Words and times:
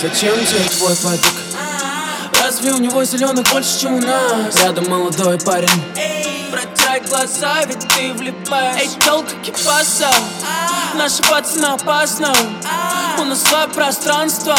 Зачем 0.00 0.34
тебе 0.46 0.64
твой 0.78 0.96
подруг? 0.96 1.34
Разве 2.42 2.72
у 2.72 2.78
него 2.78 3.04
зеленых 3.04 3.46
больше, 3.52 3.80
чем 3.80 3.96
у 3.96 4.00
нас? 4.00 4.56
Рядом 4.62 4.88
молодой 4.88 5.38
парень. 5.38 5.68
Протирай 6.50 7.02
глаза, 7.02 7.62
ведь 7.66 7.86
ты 7.86 8.14
влипаешь. 8.14 8.80
Эй, 8.80 8.88
толка 9.04 9.34
кипаса. 9.44 10.08
Наши 10.96 11.22
пацаны 11.22 11.66
опасно 11.66 12.34
У 13.18 13.24
нас 13.24 13.42
свое 13.42 13.68
пространство. 13.68 14.56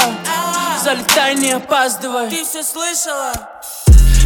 Залетай, 0.83 1.33
не 1.33 1.53
опаздывай. 1.53 2.29
Ты 2.29 2.43
все 2.45 2.61
слышала? 2.61 3.31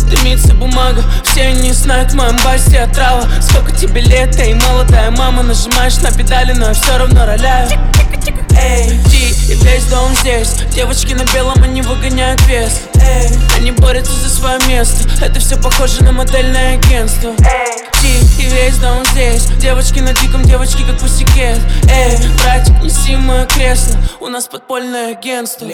Дымится 0.09 0.53
бумага, 0.53 1.01
все 1.23 1.53
не 1.53 1.71
знают 1.71 2.11
в 2.11 2.15
моем 2.15 2.35
басе 2.43 2.79
отрава. 2.79 3.25
Сколько 3.41 3.71
тебе 3.71 4.01
лет, 4.01 4.37
эй, 4.37 4.53
молодая 4.53 5.11
мама 5.11 5.43
Нажимаешь 5.43 5.97
на 6.01 6.11
педали, 6.11 6.51
но 6.51 6.67
я 6.67 6.73
все 6.73 6.97
равно 6.97 7.25
роляю 7.25 7.69
Эй, 8.57 8.99
и 9.49 9.53
весь 9.63 9.85
дом 9.85 10.13
здесь. 10.15 10.53
Девочки 10.73 11.13
на 11.13 11.23
белом, 11.33 11.61
они 11.63 11.81
выгоняют 11.81 12.41
вес. 12.47 12.81
Эй, 12.95 13.29
они 13.57 13.71
борются 13.71 14.13
за 14.13 14.29
свое 14.29 14.59
место. 14.67 15.07
Это 15.23 15.39
все 15.39 15.57
похоже 15.57 16.03
на 16.03 16.11
модельное 16.11 16.75
агентство. 16.77 17.33
Эй, 17.39 17.85
и 18.39 18.45
весь 18.49 18.77
дом 18.77 19.03
здесь. 19.11 19.45
Девочки 19.59 19.99
на 19.99 20.13
диком, 20.13 20.43
девочки 20.43 20.83
как 20.83 20.99
пусикет 20.99 21.59
Эй, 21.89 22.17
братик, 22.43 22.81
неси 22.83 23.15
мое 23.15 23.45
кресло. 23.45 23.97
У 24.19 24.27
нас 24.27 24.47
подпольное 24.47 25.11
агентство. 25.11 25.67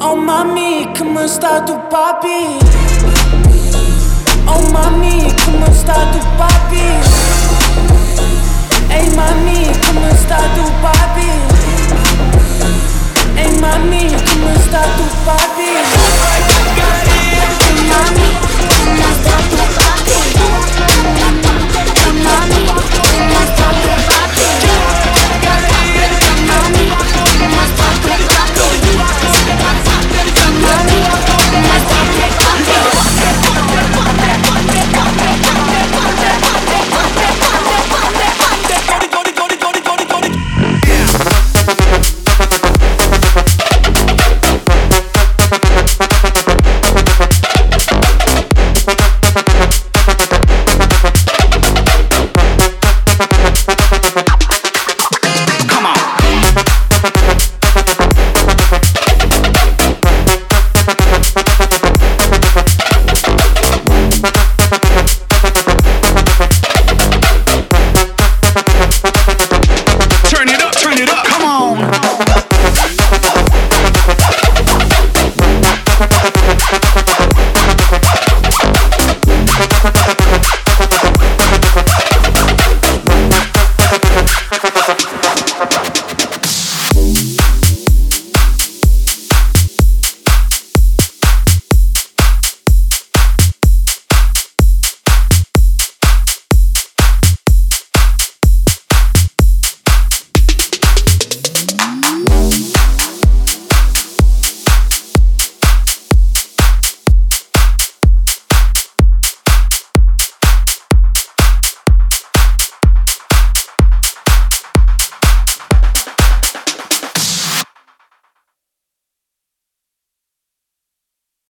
Oh 0.00 0.16
mami, 0.16 0.86
come 0.98 1.26
sta 1.28 1.60
tu 1.60 1.78
papi? 1.88 2.58
Oh 4.46 4.60
mami 4.70 5.32